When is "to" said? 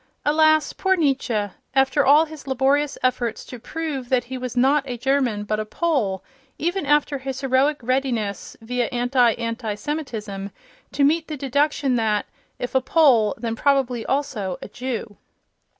3.45-3.59, 10.91-11.03